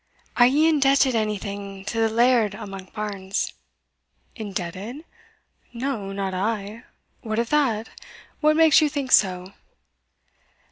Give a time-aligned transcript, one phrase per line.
[0.35, 3.53] "Are ye indebted onything to the Laird o' Monkbarns?"
[4.35, 5.05] "Indebted!
[5.73, 6.85] no, not I
[7.21, 7.89] what of that?
[8.39, 9.53] what makes you think so?"